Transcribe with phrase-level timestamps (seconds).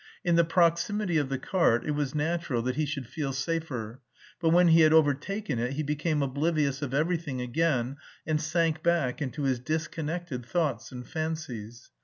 [0.25, 4.01] In the proximity of the cart it was natural that he should feel safer,
[4.39, 9.21] but when he had overtaken it he became oblivious of everything again and sank back
[9.21, 11.91] into his disconnected thoughts and fancies.